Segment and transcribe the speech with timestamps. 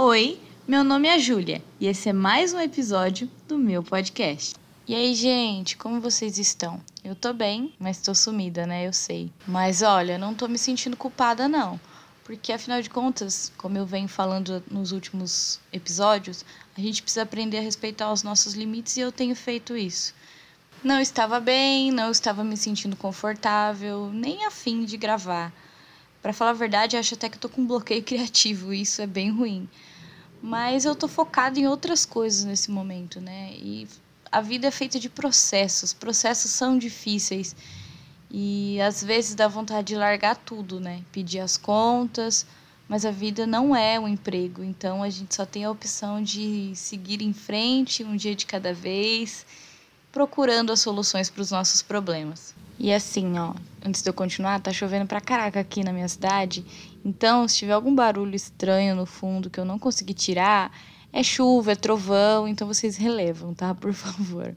[0.00, 4.54] Oi, meu nome é Júlia e esse é mais um episódio do meu podcast.
[4.86, 6.80] E aí, gente, como vocês estão?
[7.02, 8.86] Eu tô bem, mas tô sumida, né?
[8.86, 9.28] Eu sei.
[9.44, 11.80] Mas olha, não tô me sentindo culpada, não.
[12.22, 16.44] Porque afinal de contas, como eu venho falando nos últimos episódios,
[16.76, 20.14] a gente precisa aprender a respeitar os nossos limites e eu tenho feito isso.
[20.80, 25.52] Não estava bem, não estava me sentindo confortável, nem afim de gravar.
[26.22, 29.02] Para falar a verdade, acho até que eu tô com um bloqueio criativo, e isso
[29.02, 29.68] é bem ruim.
[30.42, 33.52] Mas eu tô focada em outras coisas nesse momento, né?
[33.54, 33.88] E
[34.30, 35.92] a vida é feita de processos.
[35.92, 37.56] Processos são difíceis.
[38.30, 41.02] E às vezes dá vontade de largar tudo, né?
[41.10, 42.46] Pedir as contas,
[42.88, 46.72] mas a vida não é um emprego, então a gente só tem a opção de
[46.74, 49.46] seguir em frente, um dia de cada vez,
[50.12, 52.54] procurando as soluções para os nossos problemas.
[52.78, 56.64] E assim, ó, antes de eu continuar, tá chovendo pra caraca aqui na minha cidade.
[57.08, 60.70] Então, se tiver algum barulho estranho no fundo que eu não consegui tirar,
[61.10, 63.74] é chuva, é trovão, então vocês relevam, tá?
[63.74, 64.54] Por favor.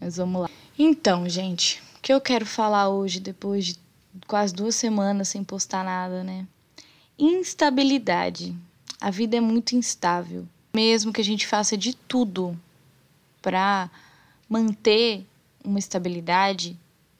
[0.00, 0.50] Mas vamos lá.
[0.78, 3.76] Então, gente, o que eu quero falar hoje, depois de
[4.28, 6.46] quase duas semanas sem postar nada, né?
[7.18, 8.54] Instabilidade.
[9.00, 10.46] A vida é muito instável.
[10.72, 12.56] Mesmo que a gente faça de tudo
[13.42, 13.90] para
[14.48, 15.26] manter
[15.64, 16.78] uma estabilidade,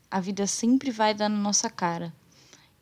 [0.09, 2.15] a vida sempre vai dar na nossa cara.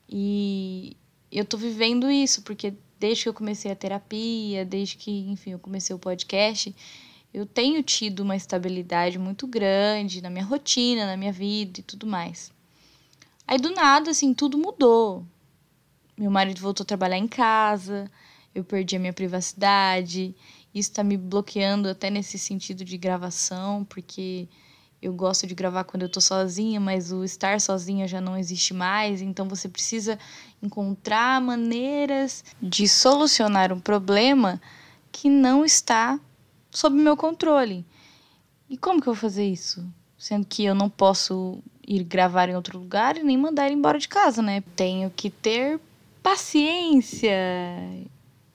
[0.06, 0.94] E
[1.38, 5.58] eu tô vivendo isso, porque desde que eu comecei a terapia, desde que, enfim, eu
[5.58, 6.74] comecei o podcast,
[7.32, 12.06] eu tenho tido uma estabilidade muito grande na minha rotina, na minha vida e tudo
[12.06, 12.50] mais.
[13.46, 15.26] Aí do nada, assim, tudo mudou.
[16.16, 18.10] Meu marido voltou a trabalhar em casa,
[18.54, 20.34] eu perdi a minha privacidade.
[20.74, 24.48] Isso tá me bloqueando até nesse sentido de gravação, porque
[25.00, 28.72] eu gosto de gravar quando eu tô sozinha, mas o estar sozinha já não existe
[28.72, 30.18] mais, então você precisa
[30.62, 34.60] encontrar maneiras de solucionar um problema
[35.12, 36.18] que não está
[36.70, 37.84] sob meu controle.
[38.68, 39.86] E como que eu vou fazer isso?
[40.18, 43.98] Sendo que eu não posso ir gravar em outro lugar e nem mandar ele embora
[43.98, 44.62] de casa, né?
[44.74, 45.78] Tenho que ter
[46.22, 47.30] paciência.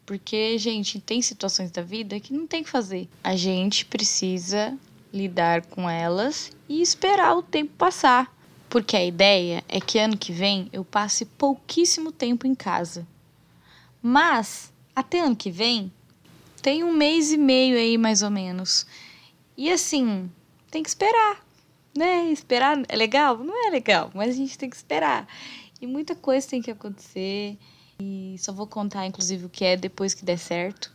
[0.06, 3.08] Porque, gente, tem situações da vida que não tem que fazer.
[3.24, 4.78] A gente precisa
[5.14, 8.34] lidar com elas e esperar o tempo passar.
[8.70, 13.06] Porque a ideia é que ano que vem eu passe pouquíssimo tempo em casa.
[14.02, 15.92] Mas, até ano que vem,
[16.62, 18.86] tem um mês e meio aí mais ou menos.
[19.58, 20.32] E assim,
[20.70, 21.46] tem que esperar,
[21.96, 22.32] né?
[22.32, 23.38] Esperar é legal?
[23.38, 25.28] Não é legal, mas a gente tem que esperar.
[25.82, 27.58] E muita coisa tem que acontecer.
[28.00, 30.92] E só vou contar, inclusive, o que é depois que der certo.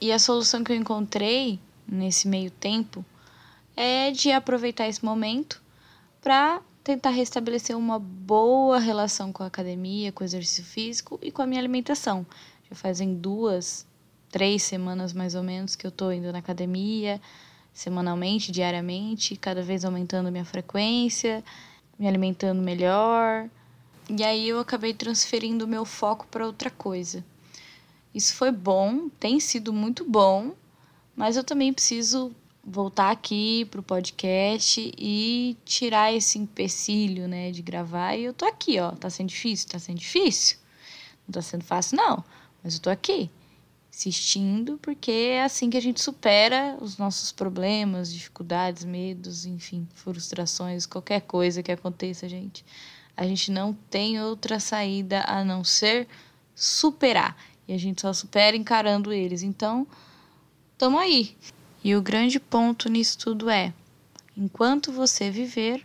[0.00, 3.04] E a solução que eu encontrei nesse meio tempo
[3.82, 5.62] é de aproveitar esse momento
[6.20, 11.40] para tentar restabelecer uma boa relação com a academia, com o exercício físico e com
[11.40, 12.26] a minha alimentação.
[12.68, 13.86] Já fazem duas,
[14.30, 17.18] três semanas mais ou menos que eu estou indo na academia,
[17.72, 21.42] semanalmente, diariamente, cada vez aumentando minha frequência,
[21.98, 23.48] me alimentando melhor.
[24.10, 27.24] E aí eu acabei transferindo meu foco para outra coisa.
[28.14, 30.52] Isso foi bom, tem sido muito bom,
[31.16, 32.30] mas eu também preciso
[32.70, 38.16] voltar aqui pro podcast e tirar esse empecilho, né, de gravar.
[38.16, 38.92] E eu tô aqui, ó.
[38.92, 39.68] Tá sendo difícil?
[39.68, 40.58] Tá sendo difícil?
[41.26, 42.24] Não tá sendo fácil, não.
[42.62, 43.30] Mas eu tô aqui,
[43.92, 50.86] insistindo, porque é assim que a gente supera os nossos problemas, dificuldades, medos, enfim, frustrações,
[50.86, 52.64] qualquer coisa que aconteça, gente.
[53.16, 56.08] A gente não tem outra saída a não ser
[56.54, 57.36] superar.
[57.66, 59.42] E a gente só supera encarando eles.
[59.42, 59.86] Então,
[60.78, 61.36] tamo aí.
[61.82, 63.72] E o grande ponto nisso tudo é:
[64.36, 65.84] enquanto você viver,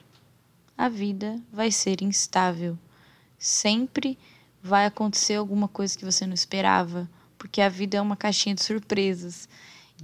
[0.78, 2.78] a vida vai ser instável.
[3.40, 4.18] Sempre
[4.62, 8.64] vai acontecer alguma coisa que você não esperava, porque a vida é uma caixinha de
[8.64, 9.48] surpresas.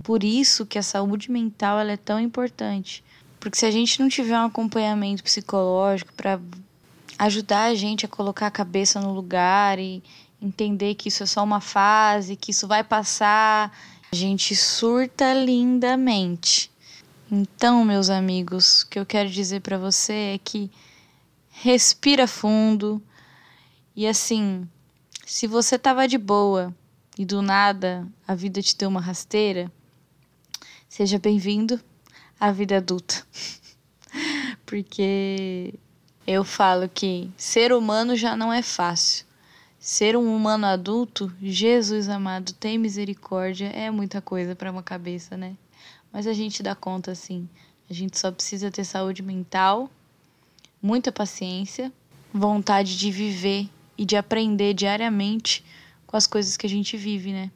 [0.03, 3.03] Por isso que a saúde mental ela é tão importante.
[3.39, 6.39] Porque se a gente não tiver um acompanhamento psicológico para
[7.17, 10.01] ajudar a gente a colocar a cabeça no lugar e
[10.41, 13.75] entender que isso é só uma fase, que isso vai passar
[14.13, 16.69] a gente surta lindamente.
[17.31, 20.69] Então, meus amigos, o que eu quero dizer para você é que
[21.49, 23.01] respira fundo
[23.95, 24.67] e assim,
[25.25, 26.75] se você tava de boa
[27.17, 29.71] e do nada a vida te deu uma rasteira,
[30.89, 31.79] seja bem-vindo
[32.37, 33.25] à vida adulta.
[34.65, 35.73] Porque
[36.27, 39.30] eu falo que ser humano já não é fácil.
[39.83, 45.57] Ser um humano adulto, Jesus amado, tem misericórdia, é muita coisa para uma cabeça, né?
[46.13, 47.49] Mas a gente dá conta sim.
[47.89, 49.89] A gente só precisa ter saúde mental,
[50.79, 51.91] muita paciência,
[52.31, 53.67] vontade de viver
[53.97, 55.65] e de aprender diariamente
[56.05, 57.49] com as coisas que a gente vive, né?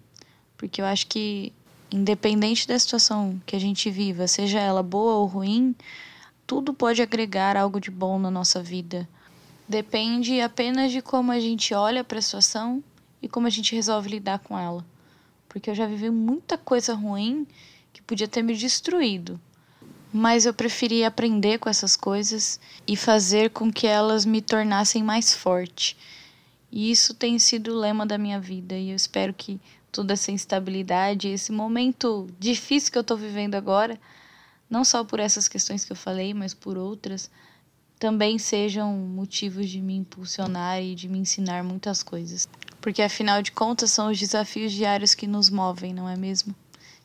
[0.57, 1.53] Porque eu acho que,
[1.91, 5.75] independente da situação que a gente viva, seja ela boa ou ruim,
[6.47, 9.07] tudo pode agregar algo de bom na nossa vida.
[9.67, 12.83] Depende apenas de como a gente olha para a situação
[13.21, 14.85] e como a gente resolve lidar com ela.
[15.49, 17.47] Porque eu já vivi muita coisa ruim
[17.91, 19.39] que podia ter me destruído.
[20.13, 25.33] Mas eu preferi aprender com essas coisas e fazer com que elas me tornassem mais
[25.33, 25.97] forte.
[26.71, 29.59] E isso tem sido o lema da minha vida e eu espero que
[29.91, 33.99] toda essa instabilidade, esse momento difícil que eu estou vivendo agora,
[34.69, 37.31] não só por essas questões que eu falei, mas por outras,
[37.99, 42.47] também sejam motivos de me impulsionar e de me ensinar muitas coisas.
[42.81, 46.55] Porque afinal de contas são os desafios diários que nos movem, não é mesmo?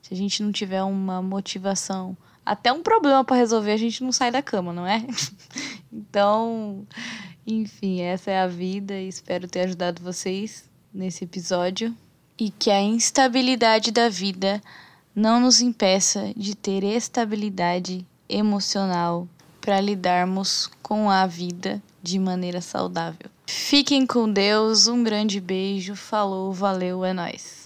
[0.02, 4.12] Se a gente não tiver uma motivação, até um problema para resolver, a gente não
[4.12, 5.06] sai da cama, não é?
[5.92, 6.86] então,
[7.46, 11.94] enfim, essa é a vida e espero ter ajudado vocês nesse episódio
[12.38, 14.60] e que a instabilidade da vida
[15.14, 19.28] não nos impeça de ter estabilidade emocional
[19.60, 23.30] para lidarmos com a vida de maneira saudável.
[23.46, 27.58] Fiquem com Deus, um grande beijo, falou, valeu, é nós.